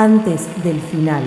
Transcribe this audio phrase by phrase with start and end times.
[0.00, 1.24] antes del final.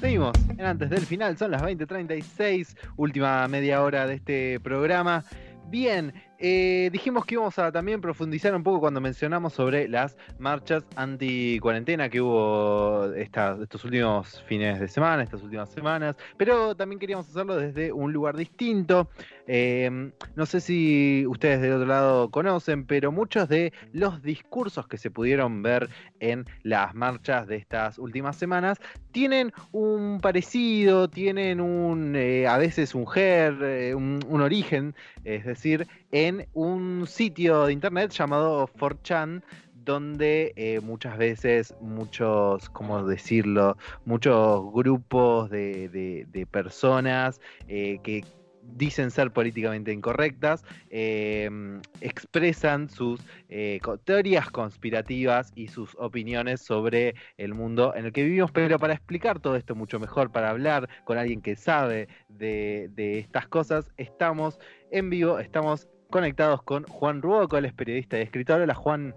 [0.00, 5.24] Seguimos en antes del final, son las 20:36, última media hora de este programa.
[5.70, 10.84] Bien, eh, dijimos que íbamos a también profundizar un poco cuando mencionamos sobre las marchas
[10.96, 17.56] anti-cuarentena que hubo estos últimos fines de semana, estas últimas semanas, pero también queríamos hacerlo
[17.56, 19.08] desde un lugar distinto.
[19.46, 24.96] Em, no sé si ustedes del otro lado conocen, pero muchos de los discursos que
[24.96, 25.88] se pudieron ver
[26.20, 28.78] en las marchas de estas últimas semanas
[29.12, 35.86] tienen un parecido, tienen un, eh, a veces un ger, eh, un origen, es decir,
[36.14, 39.42] en un sitio de internet llamado 4chan,
[39.74, 43.76] donde eh, muchas veces muchos, ¿cómo decirlo?
[44.04, 48.24] Muchos grupos de, personas eh, que
[48.62, 57.54] dicen ser políticamente incorrectas, em, expresan sus eh, teorías conspirativas y sus opiniones sobre el
[57.54, 58.52] mundo en el que vivimos.
[58.52, 63.18] Pero para explicar todo esto mucho mejor, para hablar con alguien que sabe de, de
[63.18, 64.60] estas cosas, estamos
[64.92, 68.60] en vivo, estamos conectados con Juan Ruoco, él es periodista y escritor.
[68.60, 69.14] Hola Juan.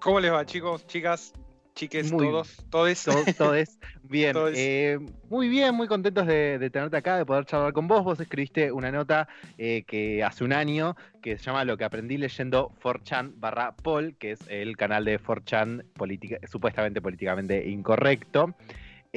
[0.00, 1.32] ¿Cómo les va chicos, chicas,
[1.74, 3.04] chiques, todos, todes?
[3.36, 4.36] Todos, bien.
[4.54, 8.04] Eh, muy bien, muy contentos de, tenerte acá, de poder charlar con vos.
[8.04, 12.16] Vos escribiste una nota eh, que hace un año que se llama Lo que aprendí
[12.18, 15.84] leyendo 4chan barra Paul, que es el canal de 4chan
[16.48, 18.54] supuestamente políticamente incorrecto.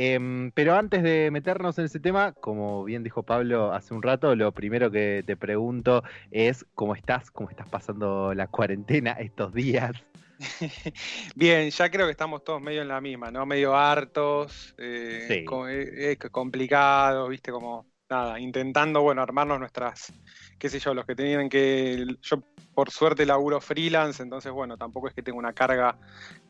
[0.01, 4.33] Em, pero antes de meternos en ese tema, como bien dijo Pablo hace un rato,
[4.33, 9.91] lo primero que te pregunto es cómo estás, cómo estás pasando la cuarentena estos días.
[11.35, 13.45] Bien, ya creo que estamos todos medio en la misma, ¿no?
[13.45, 15.45] Medio hartos, eh, sí.
[15.69, 20.13] Eh, complicado, viste, como nada, intentando, bueno, armarnos nuestras,
[20.57, 22.41] qué sé yo, los que tenían que, yo
[22.73, 25.97] por suerte laburo freelance, entonces, bueno, tampoco es que tenga una carga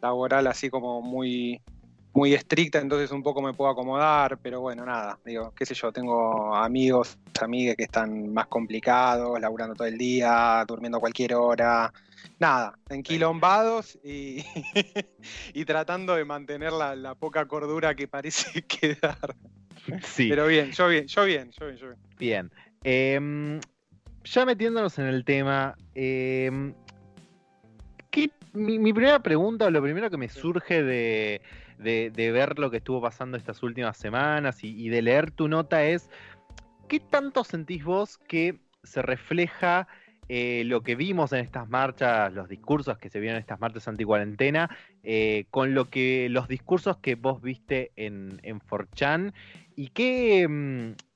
[0.03, 1.59] laboral así como muy,
[2.13, 5.91] muy estricta, entonces un poco me puedo acomodar, pero bueno, nada, digo, qué sé yo,
[5.91, 11.93] tengo amigos, amigas que están más complicados, laburando todo el día, durmiendo a cualquier hora,
[12.39, 14.43] nada, enquilombados y,
[15.53, 19.35] y tratando de mantener la, poca cordura que parece quedar.
[20.03, 20.29] Sí.
[20.29, 21.99] Pero bien, yo bien, yo bien, yo bien, yo bien.
[22.17, 22.51] Bien.
[22.83, 23.59] Em,
[24.23, 26.73] ya metiéndonos en el tema, em,
[28.53, 31.41] mi, mi primera pregunta, o lo primero que me surge de
[31.79, 36.09] de, ver lo que estuvo pasando estas últimas semanas y, de leer tu nota es,
[36.87, 39.87] ¿qué tanto sentís vos que se refleja
[40.27, 43.87] eh, lo que vimos en estas marchas, los discursos que se vieron en estas marchas
[43.87, 44.69] anti-cuarentena,
[45.03, 49.33] eh, con lo que los discursos que vos viste en, en 4chan
[49.75, 51.08] y qué, mm,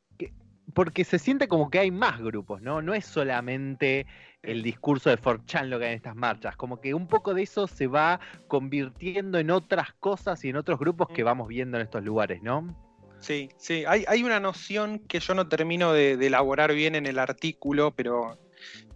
[0.73, 2.81] porque se siente como que hay más grupos, ¿no?
[2.81, 4.05] No es solamente
[4.41, 7.43] el discurso de Forchan lo que hay en estas marchas, como que un poco de
[7.43, 11.83] eso se va convirtiendo en otras cosas y en otros grupos que vamos viendo en
[11.83, 12.75] estos lugares, ¿no?
[13.19, 17.19] Sí, sí, hay, hay una noción que yo no termino de, elaborar bien en el
[17.19, 18.37] artículo, pero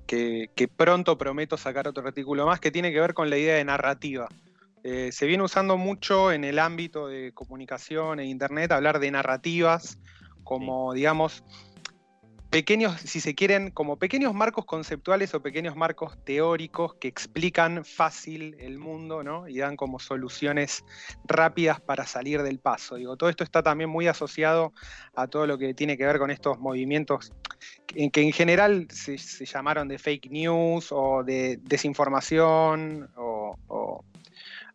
[0.05, 3.63] que, pronto prometo sacar otro artículo más, que tiene que ver con la idea de
[3.63, 4.27] narrativa.
[4.83, 9.97] Eh, se viene usando mucho en el ámbito de comunicación e internet hablar de narrativas
[10.47, 11.43] como, digamos,
[12.49, 18.55] pequeños, si se quieren, como pequeños marcos conceptuales o pequeños marcos teóricos que explican fácil
[18.59, 19.49] el mundo, ¿no?
[19.49, 20.85] Y dan como soluciones
[21.25, 22.95] rápidas para salir del paso.
[22.95, 24.71] Digo, todo esto está también muy asociado
[25.15, 27.33] a todo lo que tiene que ver con estos movimientos
[27.85, 34.05] que, que en general se, llamaron de fake news o de desinformación o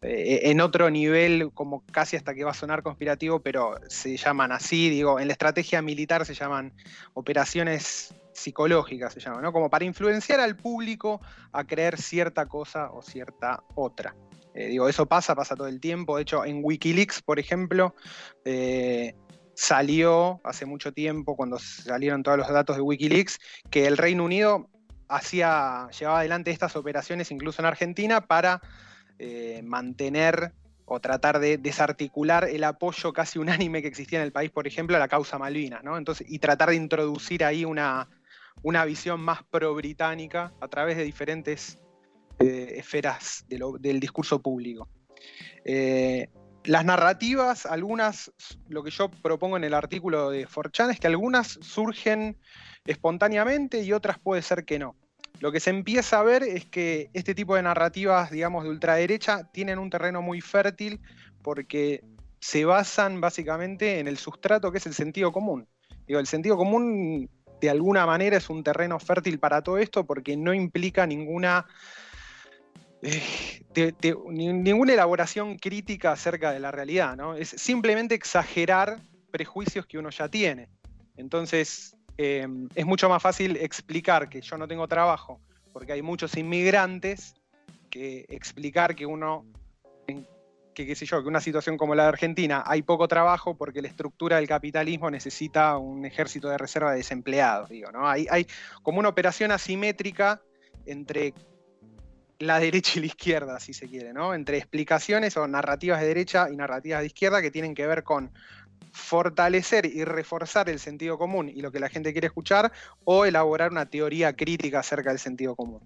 [0.02, 4.90] en otro nivel, como casi hasta que va a sonar conspirativo, pero se llaman así,
[4.90, 6.72] digo, en la estrategia militar se llaman
[7.14, 9.52] operaciones psicológicas, se llaman, ¿no?
[9.52, 11.20] Como para influenciar al público
[11.52, 14.16] a creer cierta cosa o cierta otra.
[14.54, 16.16] Eh, digo, eso pasa, pasa todo el tiempo.
[16.16, 17.94] De hecho, en Wikileaks, por ejemplo,
[18.44, 19.14] eh,
[19.54, 23.38] salió hace mucho tiempo, cuando salieron todos los datos de Wikileaks,
[23.70, 24.69] que el Reino Unido
[25.08, 28.60] hacía, llevaba adelante estas operaciones incluso en Argentina para
[29.19, 30.53] eh, mantener
[30.85, 34.97] o tratar de desarticular el apoyo casi unánime que existía en el país, por ejemplo,
[34.97, 35.97] a la causa Malvinas, ¿no?
[35.97, 38.09] Entonces, y tratar de introducir ahí una,
[38.62, 41.79] una visión más pro-británica a través de diferentes
[42.38, 44.88] eh, esferas del discurso público.
[45.65, 46.29] Eh,
[46.65, 48.32] las narrativas, algunas,
[48.69, 52.37] lo que yo propongo en el artículo de Forchan es que algunas surgen
[52.85, 54.97] espontáneamente y otras puede ser que no.
[55.40, 59.50] Lo que se empieza a ver es que este tipo de narrativas, digamos, de ultraderecha,
[59.52, 61.00] tienen un terreno muy fértil
[61.43, 62.05] porque
[62.38, 65.67] se basan básicamente en el sustrato que es el sentido común.
[66.06, 67.29] Digo, el sentido común
[67.61, 71.64] de alguna manera es un terreno fértil para todo esto porque no implica ninguna,
[73.02, 73.23] eh,
[74.29, 77.37] ninguna elaboración crítica acerca de la realidad, ¿no?
[77.37, 79.00] Es simplemente exagerar
[79.31, 80.69] prejuicios que uno ya tiene.
[81.17, 85.41] Entonces, eh, es mucho más fácil explicar que yo no tengo trabajo
[85.73, 87.35] porque hay muchos inmigrantes
[87.91, 89.47] que explicar que uno
[90.75, 93.82] que qué sé yo, que una situación como la de Argentina hay poco trabajo porque
[93.82, 98.09] la estructura del capitalismo necesita un ejército de reserva de desempleados, digo, ¿no?
[98.09, 98.47] Hay, hay
[98.82, 100.41] como una operación asimétrica
[100.87, 101.35] entre
[102.38, 104.35] la derecha y la izquierda, si se quiere, ¿no?
[104.35, 108.32] Entre explicaciones o narrativas de derecha y narrativas de izquierda que tienen que ver con
[108.93, 112.73] fortalecer y reforzar el sentido común y lo que la gente quiere escuchar,
[113.05, 115.81] o elaborar una teoría crítica acerca del sentido común.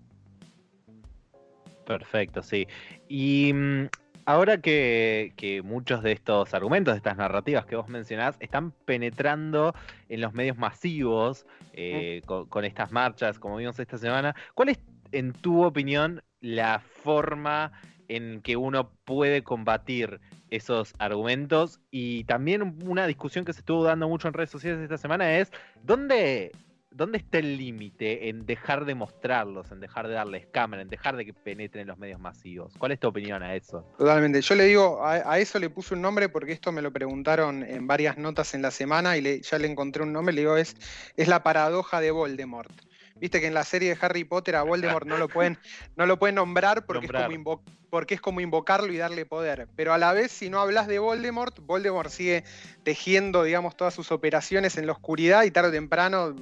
[1.86, 2.66] Perfecto, sí.
[3.08, 3.88] Y mm,
[4.26, 9.74] ahora que, muchos de estos argumentos, de estas narrativas que vos mencionás, están penetrando
[10.08, 14.78] en los medios masivos eh, con, estas marchas, como vimos esta semana, ¿cuál es,
[15.12, 17.72] en tu opinión, la forma
[18.08, 20.20] en que uno puede combatir
[20.50, 21.80] esos argumentos?
[21.90, 25.52] Y también una discusión que se estuvo dando mucho en redes sociales esta semana es,
[25.82, 26.52] ¿dónde
[26.96, 31.16] ¿dónde está el límite en dejar de mostrarlos, en dejar de darles cámara, en dejar
[31.16, 32.72] de que penetren en los medios masivos?
[32.78, 33.84] ¿Cuál es tu opinión a eso?
[33.98, 34.40] Totalmente.
[34.40, 37.86] Yo le digo, a, eso le puse un nombre porque esto me lo preguntaron en
[37.86, 40.34] varias notas en la semana y ya le encontré un nombre.
[40.34, 40.76] Le digo, es,
[41.16, 42.72] es la paradoja de Voldemort.
[43.18, 45.58] Viste que en la serie de Harry Potter a Voldemort no lo pueden,
[45.96, 49.68] no lo pueden nombrar porque, Es como porque es como invocarlo y darle poder.
[49.74, 52.44] Pero a la vez, si no hablas de Voldemort, Voldemort sigue
[52.82, 56.34] tejiendo, digamos, todas sus operaciones en la oscuridad y tarde o temprano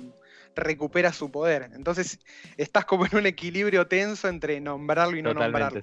[0.56, 1.70] recupera su poder.
[1.74, 2.18] Entonces
[2.56, 5.80] estás como en un equilibrio tenso entre nombrarlo y no nombrarlo.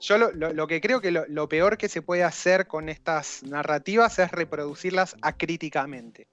[0.00, 4.30] Yo lo, que creo que lo, peor que se puede hacer con estas narrativas es
[4.30, 6.28] reproducirlas acríticamente.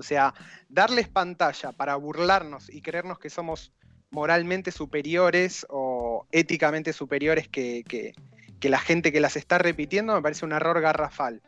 [0.00, 0.34] O sea,
[0.68, 3.72] darles pantalla para burlarnos y creernos que somos
[4.10, 10.44] moralmente superiores o éticamente superiores que, que la gente que las está repitiendo me parece
[10.44, 11.42] un error garrafal.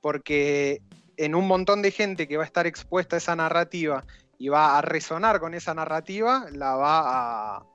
[0.00, 0.82] Porque
[1.16, 4.04] en un montón de gente que va a estar expuesta a esa narrativa
[4.38, 7.66] y va a resonar con esa narrativa, la va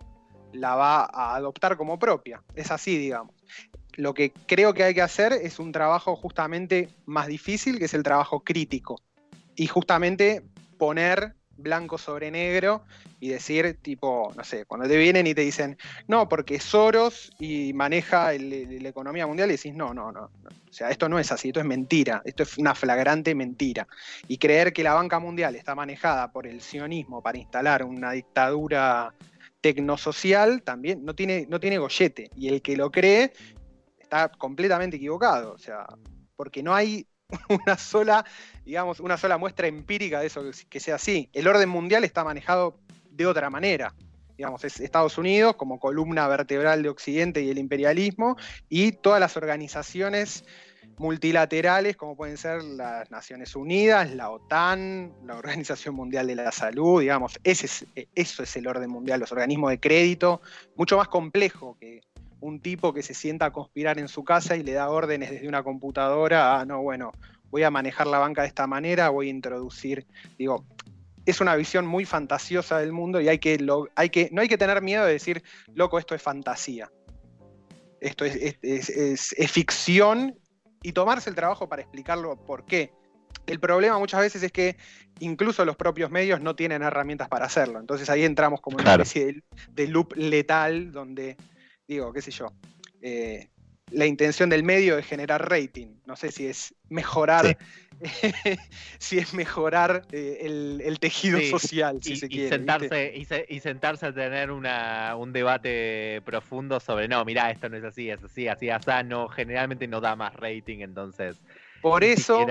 [0.54, 2.44] la va a adoptar como propia.
[2.56, 3.36] Es así, digamos.
[3.96, 7.94] Lo que creo que hay que hacer es un trabajo justamente más difícil, que es
[7.94, 9.02] el trabajo crítico.
[9.56, 10.44] Y justamente
[10.78, 12.84] poner blanco sobre negro
[13.20, 15.78] y decir, tipo, no sé, cuando te vienen y te dicen,
[16.08, 20.90] no, porque Soros y maneja la economía mundial y decís, no, no, no, O sea,
[20.90, 23.88] esto no es así, esto es mentira, esto es una flagrante mentira.
[24.28, 29.14] Y creer que la banca mundial está manejada por el sionismo para instalar una dictadura
[29.62, 32.30] tecnosocial también no tiene, no tiene gollete.
[32.36, 33.32] Y el que lo cree
[33.98, 35.54] está completamente equivocado.
[35.54, 35.86] O sea,
[36.36, 37.08] porque no hay
[37.50, 38.26] una sola,
[38.66, 41.30] digamos, una sola muestra empírica de eso que sea así.
[41.34, 42.80] El orden mundial está manejado
[43.10, 43.94] de otra manera.
[44.38, 48.36] Digamos, es Estados Unidos como columna vertebral de Occidente y el imperialismo,
[48.68, 50.44] y todas las organizaciones
[50.98, 57.02] multilaterales, como pueden ser las Naciones Unidas, la OTAN, la Organización Mundial de la Salud,
[57.02, 57.86] digamos, ese es,
[58.16, 60.42] eso es el orden mundial, los organismos de crédito,
[60.76, 62.02] mucho más complejo que
[62.44, 65.48] un tipo que se sienta a conspirar en su casa y le da órdenes desde
[65.48, 67.14] una computadora a, no, bueno,
[67.50, 70.06] voy a manejar la banca de esta manera, voy a introducir,
[70.38, 70.66] digo,
[71.26, 74.58] es una visión muy fantasiosa del mundo y hay que, hay que, no hay que
[74.58, 75.42] tener miedo de decir,
[75.74, 76.92] loco, esto es fantasía.
[78.02, 80.38] Esto es, es, ficción
[80.82, 82.92] y tomarse el trabajo para explicarlo por qué.
[83.48, 84.76] El problema muchas veces es que
[85.20, 87.80] incluso los propios medios no tienen herramientas para hacerlo.
[87.80, 91.38] Entonces ahí entramos como en una especie de, loop letal donde
[91.88, 92.48] digo, qué sé yo,
[93.02, 93.50] eh,
[93.92, 95.88] la intención del medio es generar rating.
[96.06, 97.58] No sé si es mejorar,
[98.98, 102.50] si es mejorar eh, el, tejido social, si se quiere.
[102.50, 103.14] Sentarse,
[103.50, 108.24] y, sentarse a tener un debate profundo sobre, no, mirá, esto no es así, es
[108.24, 111.42] así, así, así, no, generalmente no da más rating, entonces.
[111.82, 112.46] Por eso.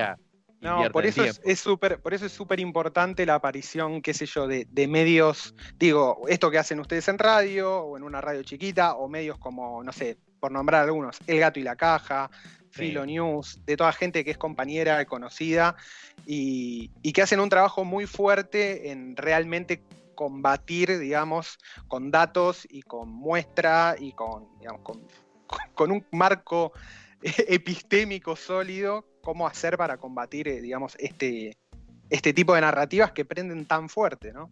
[0.63, 4.47] No, por eso es súper, por eso es súper importante la aparición, qué sé yo,
[4.47, 9.09] de, medios, digo, esto que hacen ustedes en radio, o en una radio chiquita, o
[9.09, 12.31] medios como, no sé, por nombrar algunos, El Gato y la Caja,
[12.71, 15.75] Filo News, de toda gente que es compañera, conocida,
[16.27, 19.83] y, que hacen un trabajo muy fuerte en realmente
[20.15, 24.83] combatir, digamos, con datos y con muestra y con, digamos,
[25.75, 26.73] con un marco
[27.49, 31.57] epistémico sólido cómo hacer para combatir, eh, digamos, este,
[32.11, 34.51] este tipo de narrativas que prenden tan fuerte, ¿no?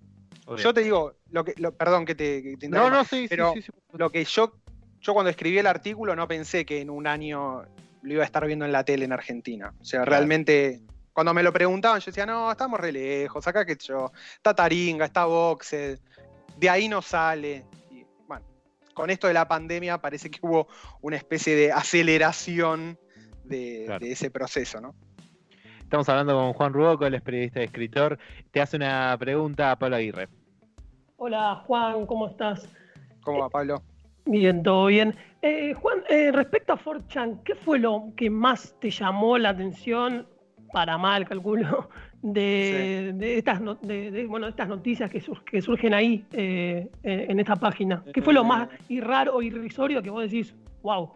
[0.57, 4.11] Yo te digo, lo que, perdón que te, No, no, sí, pero sí, sí, lo
[4.11, 4.53] que yo,
[5.00, 7.62] yo cuando escribí el artículo no pensé que en un año
[8.03, 9.73] lo iba a estar viendo en la tele en Argentina.
[9.81, 10.81] O sea, realmente
[11.12, 15.05] cuando me lo preguntaban, yo decía, no, estamos re lejos, acá que yo, está Taringa,
[15.05, 15.99] está Boxed,
[16.57, 17.65] de ahí no sale.
[19.00, 20.69] Con esto de la pandemia parece que hubo
[21.00, 22.99] una especie de aceleración
[23.45, 24.95] de, ese proceso, ¿no?
[25.80, 28.19] Estamos hablando con Juan Ruoco, él es periodista y escritor.
[28.50, 30.28] Te hace una pregunta a Pablo Aguirre.
[31.16, 32.69] Hola Juan, ¿cómo estás?
[33.23, 33.83] ¿Cómo va Pablo?
[34.26, 35.16] Bien, todo bien.
[35.40, 39.49] Eh, Juan, eh, respecto a Fort Chan, ¿qué fue lo que más te llamó la
[39.49, 40.28] atención,
[40.75, 41.88] para mal calculo,
[42.23, 43.61] de, estas,
[44.29, 48.05] bueno, estas noticias que, que surgen ahí eh, en esta página?
[48.12, 48.69] ¿Qué fue lo más
[49.00, 51.12] raro o irrisorio que vos decís, wow?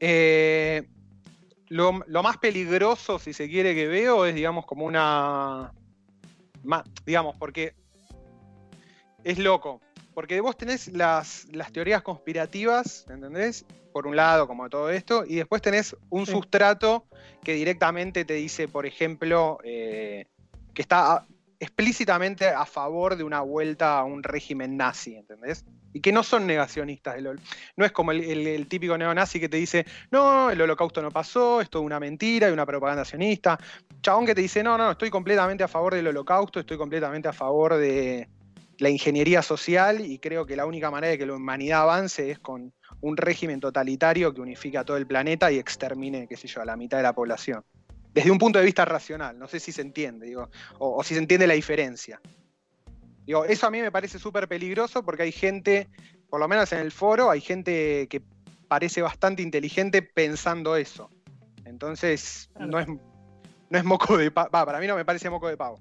[1.70, 5.72] Lo, lo, más peligroso, si se quiere, que veo es, digamos, como una...
[7.04, 7.74] digamos, porque
[9.24, 9.80] es loco
[10.14, 13.66] porque vos tenés las, teorías conspirativas, ¿entendés?
[13.92, 17.06] Por un lado, como todo esto, y después tenés un sustrato
[17.42, 20.26] que directamente te dice, por ejemplo, eh,
[20.72, 21.26] que está
[21.58, 25.64] explícitamente a favor de una vuelta a un régimen nazi, ¿entendés?
[25.92, 27.16] Y que no son negacionistas.
[27.76, 31.68] No es como el, típico neonazi que te dice, no, el holocausto no pasó, es
[31.74, 33.58] una mentira y una propaganda sionista.
[34.02, 37.32] Chabón que te dice, no, no, estoy completamente a favor del holocausto, estoy completamente a
[37.32, 38.28] favor de,
[38.78, 42.38] la ingeniería social y creo que la única manera de que la humanidad avance es
[42.38, 46.62] con un régimen totalitario que unifique a todo el planeta y extermine, qué sé yo,
[46.62, 47.64] a la mitad de la población.
[48.12, 51.20] Desde un punto de vista racional, no sé si se entiende, digo, o, si se
[51.20, 52.20] entiende la diferencia.
[53.26, 55.88] Digo, eso a mí me parece súper peligroso porque hay gente,
[56.28, 58.22] por lo menos en el foro, hay gente que
[58.68, 61.10] parece bastante inteligente pensando eso.
[61.64, 64.50] Entonces, no es, no es moco de pavo.
[64.50, 65.80] para mí no me parece moco de pavo.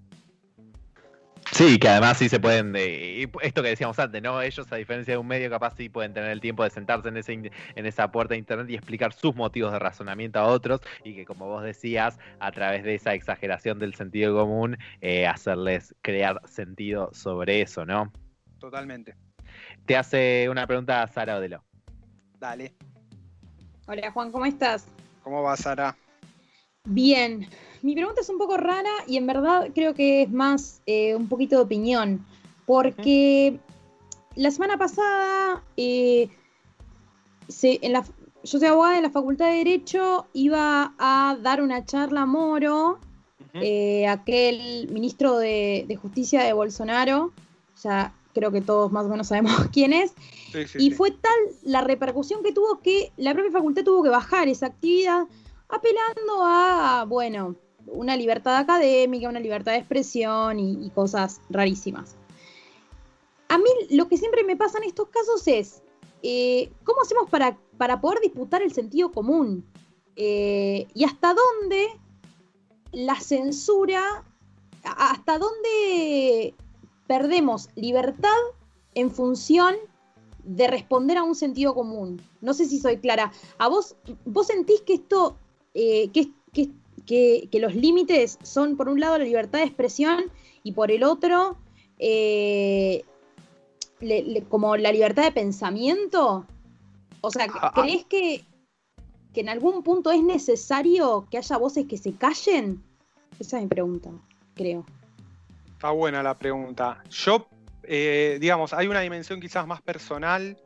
[1.53, 4.41] Sí, que además sí se pueden, esto que decíamos antes, ¿no?
[4.41, 7.17] Ellos, a diferencia de un medio, capaz sí pueden tener el tiempo de sentarse en,
[7.17, 11.13] ese, en esa puerta de internet y explicar sus motivos de razonamiento a otros y
[11.13, 16.41] que, como vos decías, a través de esa exageración del sentido común, eh, hacerles crear
[16.45, 18.11] sentido sobre eso, ¿no?
[18.57, 19.15] Totalmente.
[19.85, 21.63] Te hace una pregunta Sara Odelo.
[22.39, 22.73] Dale.
[23.85, 24.87] Hola Juan, ¿cómo estás?
[25.21, 25.95] ¿Cómo va Sara?
[26.85, 27.47] Bien,
[27.81, 31.29] mi pregunta es un poco rara y en verdad creo que es más eh, un
[31.29, 32.25] poquito de opinión,
[32.65, 33.57] porque
[34.35, 36.27] la semana pasada eh,
[37.47, 38.03] yo
[38.43, 42.99] soy abogada de la Facultad de Derecho, iba a dar una charla a Moro,
[43.53, 47.31] eh, aquel ministro de, Justicia de Bolsonaro,
[47.81, 50.13] ya creo que todos más o menos sabemos quién es,
[50.77, 51.31] y fue tal
[51.63, 55.27] la repercusión que tuvo que la propia facultad tuvo que bajar esa actividad
[55.69, 57.55] apelando a, bueno,
[57.87, 62.15] una libertad académica, una libertad de expresión y, cosas rarísimas.
[63.49, 65.83] A mí lo que siempre me pasa en estos casos es,
[66.23, 69.65] eh, ¿cómo hacemos para, para, poder disputar el sentido común?
[70.15, 71.87] Eh, y hasta dónde
[72.91, 74.23] la censura,
[74.83, 76.55] hasta dónde
[77.07, 78.29] perdemos libertad
[78.95, 79.75] en función
[80.43, 82.21] de responder a un sentido común.
[82.41, 83.31] No sé si soy clara.
[83.57, 85.37] ¿A vos, vos sentís que esto,
[85.73, 90.25] eh, que, que, que, los límites son, por un lado, la libertad de expresión
[90.63, 91.57] y por el otro,
[91.99, 93.03] eh,
[94.49, 96.45] como la libertad de pensamiento.
[97.21, 97.81] O sea, ah, ah.
[97.81, 98.43] ¿crees que,
[99.33, 102.83] que en algún punto es necesario que haya voces que se callen?
[103.39, 104.09] Esa es mi pregunta,
[104.53, 104.85] creo.
[105.73, 107.03] Está buena la pregunta.
[107.09, 107.47] Yo,
[107.83, 110.57] eh, digamos, hay una dimensión quizás más personal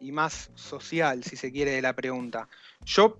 [0.00, 2.48] y más social, si se quiere, de la pregunta.
[2.84, 3.16] Yo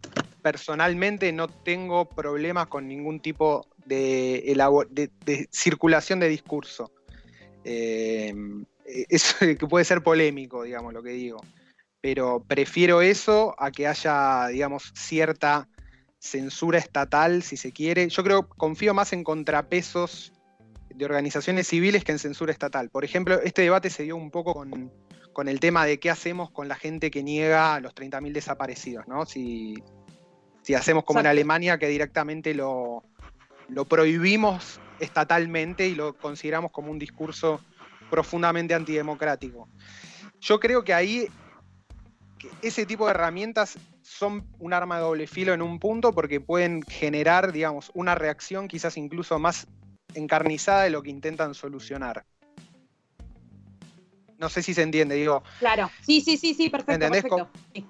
[0.46, 4.44] personalmente no tengo problemas con ningún tipo de,
[5.50, 6.92] circulación de discurso.
[7.64, 8.32] Eh,
[9.08, 11.40] eso que puede ser polémico, digamos, lo que digo.
[12.00, 15.68] Pero prefiero eso a que haya, digamos, cierta
[16.20, 18.08] censura estatal, si se quiere.
[18.08, 20.32] Yo creo, confío más en contrapesos
[20.94, 22.88] de organizaciones civiles que en censura estatal.
[22.88, 26.68] Por ejemplo, este debate se dio un poco con, el tema de qué hacemos con
[26.68, 29.26] la gente que niega los 30.000 desaparecidos, ¿no?
[29.26, 29.82] Si,
[30.66, 33.04] si hacemos como en Alemania, que directamente lo,
[33.68, 37.60] lo prohibimos estatalmente y lo consideramos como un discurso
[38.10, 39.68] profundamente antidemocrático.
[40.40, 41.28] Yo creo que ahí
[42.62, 46.82] ese tipo de herramientas son un arma de doble filo en un punto porque pueden
[46.82, 49.68] generar, digamos, una reacción quizás incluso más
[50.14, 52.24] encarnizada de lo que intentan solucionar.
[54.38, 55.42] No sé si se entiende, digo.
[55.58, 56.92] Claro, sí, sí, sí, sí, perfecto.
[56.92, 57.24] ¿Entendés?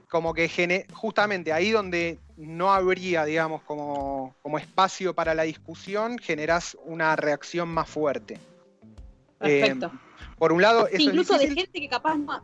[0.08, 7.16] Como, que justamente ahí donde no habría, digamos, como, espacio para la discusión, generás una
[7.16, 8.38] reacción más fuerte.
[9.38, 9.86] Perfecto.
[9.86, 12.42] Eh, por un lado, incluso de gente que capaz no.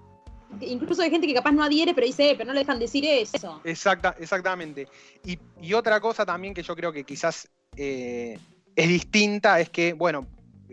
[0.60, 3.04] incluso hay gente que capaz no adhiere, pero dice, eh, pero no le dejan decir
[3.06, 3.60] eso.
[3.64, 4.88] Exacta, exactamente.
[5.24, 8.38] Y, otra cosa también que yo creo que quizás eh,
[8.74, 10.26] es distinta es que, bueno,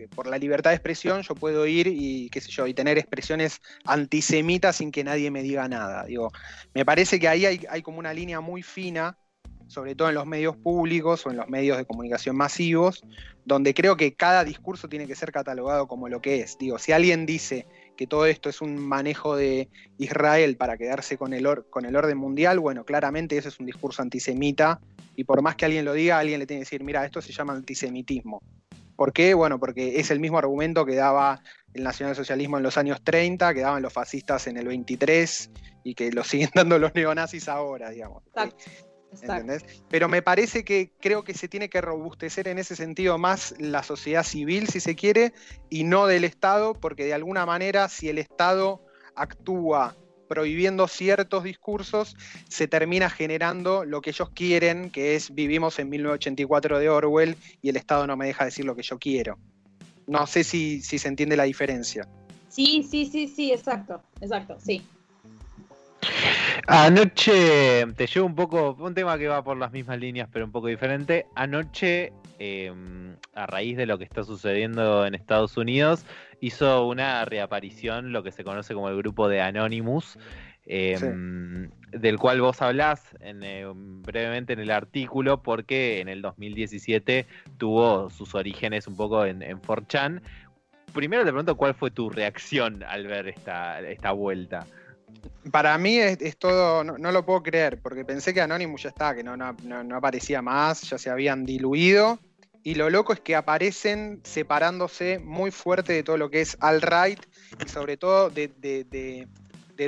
[0.08, 3.60] por la libertad de expresión yo puedo ir y qué sé yo y tener expresiones
[3.84, 6.04] antisemitas sin que nadie me diga nada.
[6.04, 6.32] Digo,
[6.74, 9.16] me parece que ahí hay, como una línea muy fina
[9.66, 13.04] sobre todo en los medios públicos o en los medios de comunicación masivos,
[13.44, 16.58] donde creo que cada discurso tiene que ser catalogado como lo que es.
[16.58, 21.32] Digo, si alguien dice que todo esto es un manejo de Israel para quedarse con
[21.32, 24.80] el, con el orden mundial, bueno, claramente ese es un discurso antisemita
[25.14, 27.32] y por más que alguien lo diga, alguien le tiene que decir, mira, esto se
[27.32, 28.42] llama antisemitismo.
[29.00, 29.32] ¿Por qué?
[29.32, 31.40] Bueno, porque es el mismo argumento que daba
[31.72, 35.50] el nacionalsocialismo en los años 30, que daban los fascistas en el 23
[35.84, 38.22] y que lo siguen dando los neonazis ahora, digamos.
[39.88, 43.82] Pero me parece que creo que se tiene que robustecer en ese sentido más la
[43.82, 45.32] sociedad civil, si se quiere,
[45.70, 49.96] y no del Estado, porque de alguna manera si el Estado actúa
[50.30, 52.16] prohibiendo ciertos discursos,
[52.48, 57.68] se termina generando lo que ellos quieren, que es vivimos en 1984 de Orwell y
[57.70, 59.38] el Estado no me deja decir lo que yo quiero.
[60.06, 62.06] No sé si, si se entiende la diferencia.
[62.48, 64.80] Sí, sí, sí, sí, exacto, exacto, sí.
[66.66, 70.52] Anoche te llevo un poco, un tema que va por las mismas líneas, pero un
[70.52, 71.26] poco diferente.
[71.34, 76.04] Anoche, em, a raíz de lo que está sucediendo en Estados Unidos,
[76.40, 80.18] hizo una reaparición lo que se conoce como el grupo de Anonymous,
[80.66, 87.26] em, del cual vos hablás em, brevemente en el artículo, porque en el 2017
[87.58, 90.22] tuvo sus orígenes un poco en, en 4chan.
[90.92, 94.66] Primero te pregunto cuál fue tu reacción al ver esta, esta vuelta.
[95.50, 99.22] Para mí es, todo, no, lo puedo creer, porque pensé que Anonymous ya está, que
[99.24, 102.18] no, no, aparecía más, ya se habían diluido.
[102.62, 107.20] Y lo loco es que aparecen separándose muy fuerte de todo lo que es alt-right
[107.64, 109.26] y sobre todo de, de,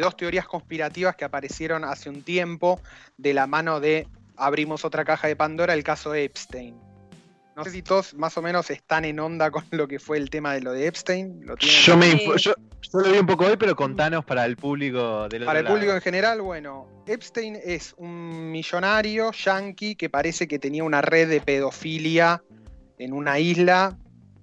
[0.01, 2.81] dos teorías conspirativas que aparecieron hace un tiempo
[3.19, 6.92] de la mano de abrimos otra caja de Pandora, el caso Epstein.
[7.57, 10.31] No sé si todos más o menos están en onda con lo que fue el
[10.31, 11.45] tema de lo de Epstein.
[11.59, 12.55] yo, me yo,
[12.95, 16.01] lo vi un poco hoy, pero contanos para el público del Para el público en
[16.01, 22.43] general, bueno, Epstein es un millonario yankee que parece que tenía una red de pedofilia
[22.99, 23.99] en una isla.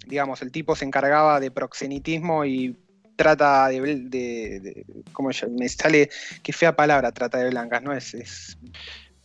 [0.06, 2.78] Digamos, el tipo se encargaba de proxenitismo y
[3.16, 6.10] trata de, de, ¿cómo me sale?
[6.42, 7.94] Qué fea palabra, trata de blancas, ¿no?
[7.94, 8.58] Es, es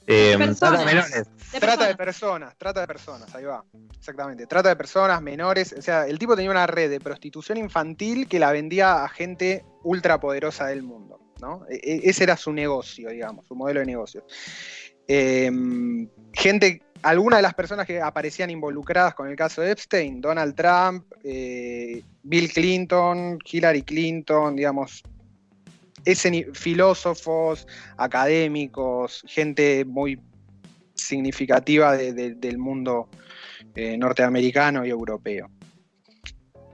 [0.06, 1.26] eh, trata de menores.
[1.58, 3.64] trata de personas, trata de personas, ahí va.
[3.98, 4.46] Exactamente.
[4.46, 5.74] Trata de personas menores.
[5.78, 9.64] O sea, el tipo tenía una red de prostitución infantil que la vendía a gente
[9.82, 11.20] ultra poderosa del mundo.
[11.40, 11.64] ¿no?
[11.68, 14.24] E, e, ese era su negocio, digamos, su modelo de negocio.
[15.06, 20.54] Em, gente, algunas de las personas que aparecían involucradas con el caso de Epstein, Donald
[20.54, 25.02] Trump, eh, Bill Clinton, Hillary Clinton, digamos,
[26.04, 30.20] ese, filósofos, académicos, gente muy
[30.94, 33.08] significativa del mundo
[33.74, 35.50] eh, norteamericano y europeo.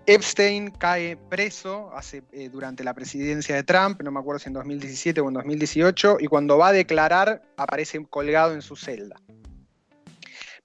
[0.06, 4.54] Epstein cae preso hace, eh, durante la presidencia de Trump, no me acuerdo si en
[4.54, 9.16] 2017 o en 2018, y cuando va a declarar aparece colgado en su celda.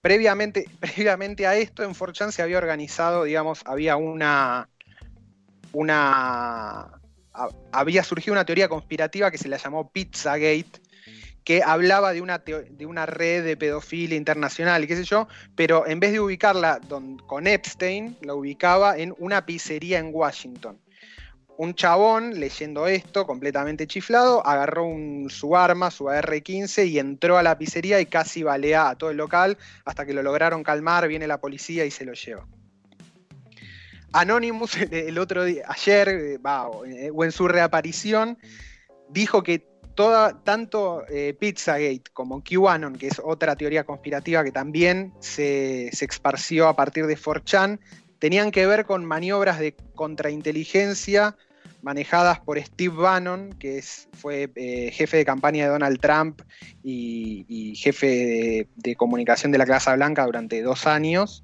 [0.01, 4.69] Previamente, previamente a esto, en 4 se había organizado, digamos, había una,
[5.73, 7.01] una
[7.71, 10.81] había surgido una teoría conspirativa que se la llamó Pizzagate,
[11.43, 15.85] que hablaba de una, de una red de pedofilia internacional y qué sé yo, pero
[15.87, 16.81] en vez de ubicarla
[17.27, 20.79] con Epstein, la ubicaba en una pizzería en Washington.
[21.57, 24.89] Un chabón, leyendo esto, completamente chiflado, agarró
[25.29, 29.17] su arma, su AR-15, y entró a la pizzería y casi balea a todo el
[29.17, 32.45] local hasta que lo lograron calmar, viene la policía y se lo lleva.
[34.13, 36.39] Anonymous el otro día, ayer, eh,
[36.87, 38.37] eh, o en su reaparición,
[39.09, 45.13] dijo que toda, tanto eh, Pizzagate como QAnon, que es otra teoría conspirativa que también
[45.19, 47.79] se, se esparció a partir de 4chan,
[48.19, 51.35] tenían que ver con maniobras de contrainteligencia
[51.81, 54.49] manejadas por Steve Bannon, que es, fue
[54.91, 56.41] jefe de campaña de Donald Trump
[56.83, 61.43] y, jefe de, comunicación de la Casa Blanca durante dos años,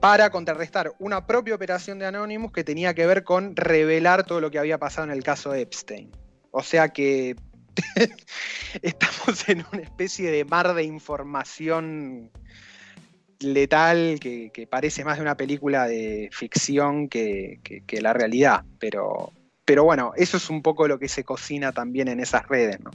[0.00, 4.50] para contrarrestar una propia operación de Anonymous que tenía que ver con revelar todo lo
[4.50, 6.10] que había pasado en el caso de Epstein.
[6.50, 7.36] O sea que
[8.82, 12.30] estamos en una especie de mar de información
[13.40, 17.60] letal que, parece más de una película de ficción que,
[18.00, 18.64] la realidad.
[18.78, 19.32] Pero,
[19.64, 22.90] pero bueno, eso es un poco lo que se cocina también en esas redes, ¿no?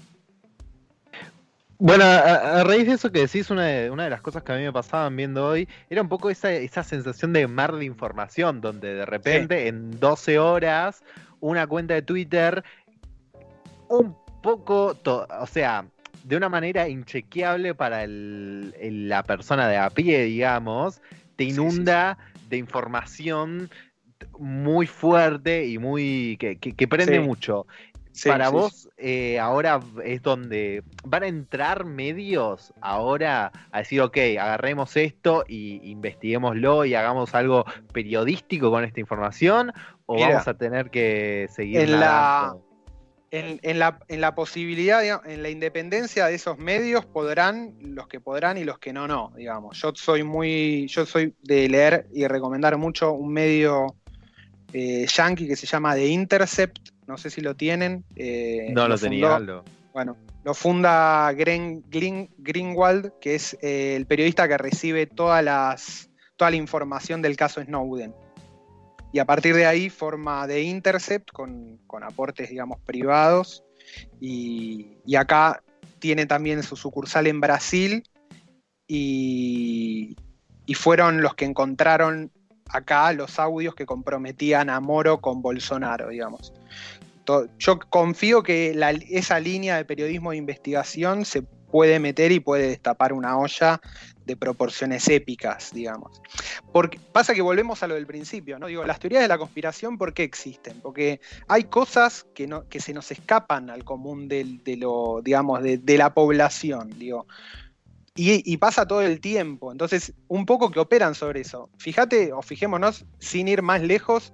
[1.84, 4.56] Bueno, a, raíz de eso que decís, una de, una de las cosas que a
[4.56, 8.62] mí me pasaban viendo hoy era un poco esa, esa sensación de mar de información,
[8.62, 11.02] donde de repente en 12 horas
[11.40, 12.64] una cuenta de Twitter
[13.90, 15.88] un poco, o sea,
[16.24, 21.02] de una manera inchequeable para la persona de a pie, digamos,
[21.36, 23.72] te inunda de información
[24.38, 27.66] muy fuerte y muy que, que, prende mucho.
[28.26, 34.96] Para vos, eh, ahora es donde van a entrar medios ahora a decir, ok, agarremos
[34.98, 39.72] esto y investiguémoslo y hagamos algo periodístico con esta información,
[40.06, 42.56] o vamos a tener que seguir en la,
[43.32, 48.58] en, la, en la posibilidad, en la independencia de esos medios podrán los que podrán
[48.58, 49.82] y los que no, no, digamos.
[49.82, 53.96] Yo soy muy, yo soy de leer y recomendar mucho un medio
[54.74, 58.06] eh, yankee que se llama The Intercept, no sé si lo tienen.
[58.16, 59.38] Eh, no lo, tenía,
[59.92, 61.84] Bueno, lo funda Green,
[62.38, 67.62] Greenwald, que es eh, el periodista que recibe todas las, toda la información del caso
[67.62, 68.16] Snowden.
[69.12, 73.62] Y a partir de ahí forma The Intercept con, aportes, digamos, privados.
[74.22, 75.62] Y, acá
[76.00, 78.04] tiene también su sucursal en Brasil.
[78.88, 80.16] Y,
[80.66, 82.32] y fueron los que encontraron
[82.70, 86.54] acá los audios que comprometían a Moro con Bolsonaro, digamos.
[87.60, 88.76] Yo confío que
[89.10, 93.80] esa línea de periodismo de investigación se puede meter y puede destapar una olla
[94.26, 96.22] de proporciones épicas, digamos.
[96.72, 98.68] Porque pasa que volvemos a lo del principio, ¿no?
[98.68, 100.80] Digo, las teorías de la conspiración, ¿por qué existen?
[100.82, 105.78] Porque hay cosas que, no, que se nos escapan al común de, lo, digamos, de,
[105.78, 107.26] de la población, digo.
[108.14, 109.72] Y, pasa todo el tiempo.
[109.72, 111.70] Entonces, un poco que operan sobre eso.
[111.78, 114.34] Fíjate, o fijémonos, sin ir más lejos,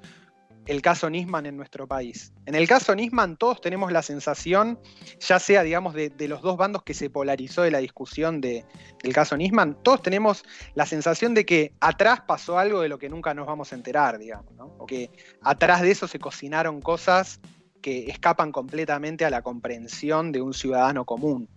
[0.68, 2.34] el caso Nisman en nuestro país.
[2.46, 4.80] En el caso Nisman, todos tenemos la sensación,
[5.20, 8.66] ya sea, digamos, de, los dos bandos que se polarizó de la discusión del
[9.14, 10.44] caso Nisman, todos tenemos
[10.76, 14.20] la sensación de que atrás pasó algo de lo que nunca nos vamos a enterar,
[14.20, 14.46] digamos.
[14.78, 15.10] O que
[15.42, 17.40] atrás de eso se cocinaron cosas
[17.82, 21.48] que escapan completamente a la comprensión de un ciudadano común.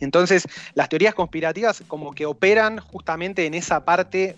[0.00, 4.36] Entonces, las teorías conspirativas como que operan justamente en esa parte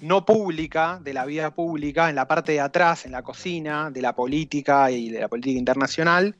[0.00, 4.02] no pública de la vida pública, en la parte de atrás, en la cocina, de
[4.02, 6.36] la política y de la política internacional.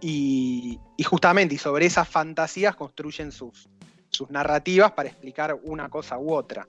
[0.00, 3.68] Y, justamente, y sobre esas fantasías construyen sus,
[4.10, 6.68] sus narrativas para explicar una cosa u otra.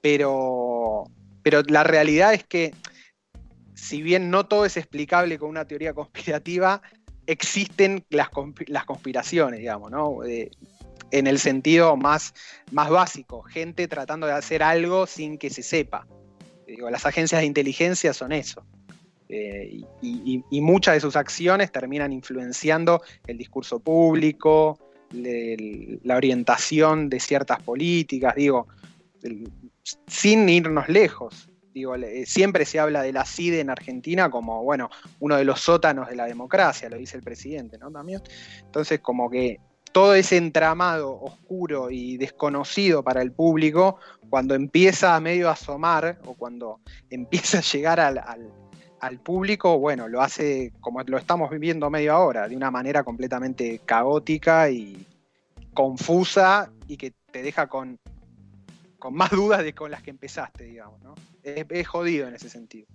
[0.00, 1.04] Pero,
[1.42, 2.74] pero la realidad es que,
[3.74, 6.82] si bien no todo es explicable con una teoría conspirativa,
[7.26, 8.28] existen las,
[8.86, 10.18] conspiraciones, digamos, ¿no?
[11.10, 12.34] En el sentido más,
[12.72, 16.06] más básico, gente tratando de hacer algo sin que se sepa.
[16.66, 18.64] Digo, las agencias de inteligencia son eso.
[19.28, 24.78] Eh, y, muchas de sus acciones terminan influenciando el discurso público,
[25.12, 28.66] la orientación de ciertas políticas, digo,
[30.06, 31.48] sin irnos lejos.
[31.72, 34.88] Digo, siempre se habla de la CIDE en Argentina como, bueno,
[35.20, 37.90] uno de los sótanos de la democracia, lo dice el presidente, ¿no?
[37.90, 38.22] También.
[38.64, 39.60] Entonces, como que
[39.92, 46.34] todo ese entramado oscuro y desconocido para el público, cuando empieza a medio asomar o
[46.34, 48.52] cuando empieza a llegar al,
[49.22, 54.68] público, bueno, lo hace como lo estamos viviendo medio ahora, de una manera completamente caótica
[54.68, 55.06] y
[55.72, 57.98] confusa y que te deja con
[58.98, 61.14] con más dudas de con las que empezaste, digamos, ¿no?
[61.42, 62.88] Es, jodido en ese sentido.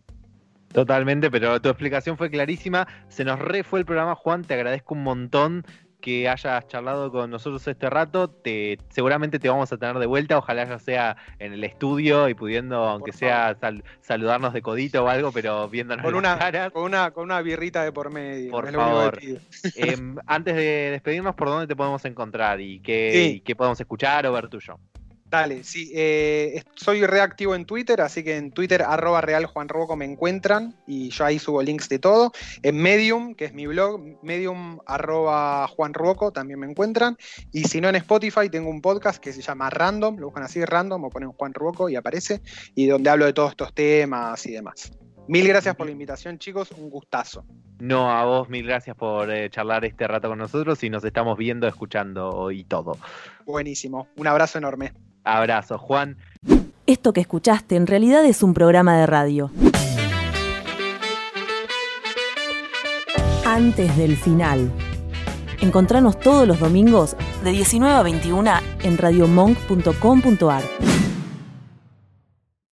[0.74, 2.88] Totalmente, pero tu explicación fue clarísima.
[3.08, 4.44] Se nos re fue el programa, Juan.
[4.44, 5.66] Te agradezco un montón
[6.02, 8.30] que hayas charlado con nosotros este rato.
[8.30, 10.38] Te, seguramente te vamos a tener de vuelta.
[10.38, 13.58] Ojalá ya sea en el estudio y pudiendo, aunque sea
[14.02, 16.72] saludarnos de codito o algo, pero viéndonos con una, caras.
[16.72, 18.52] Con una, con una birrita de por medio.
[18.52, 19.20] Por favor.
[19.76, 24.26] Em, antes de despedirnos, ¿por dónde te podemos encontrar y qué, y qué podemos escuchar
[24.26, 24.78] o ver tuyo?
[25.32, 30.04] Dale, sí, eh, soy reactivo en Twitter, así que en Twitter arroba real Juan me
[30.04, 32.34] encuentran y yo ahí subo links de todo.
[32.64, 35.94] En Medium, que es mi blog, medium arroba Juan
[36.34, 37.18] también me encuentran.
[37.54, 40.66] Y si no en Spotify, tengo un podcast que se llama Random, lo buscan así,
[40.66, 42.42] Random, o ponen Juan Ruoco y aparece,
[42.76, 44.92] y donde hablo de todos estos temas y demás.
[45.30, 47.46] Mil gracias por la invitación, chicos, un gustazo.
[47.80, 51.38] No, a vos mil gracias por eh, charlar este rato con nosotros y nos estamos
[51.38, 52.98] viendo, escuchando y todo.
[53.46, 54.92] Buenísimo, un abrazo enorme.
[55.24, 56.18] Abrazo, Juan.
[56.86, 59.52] Esto que escuchaste en realidad es un programa de radio.
[63.46, 64.72] Antes del final.
[65.62, 68.52] Encontranos todos los domingos de 19 a 21
[68.84, 70.64] en radiomonk.com.ar.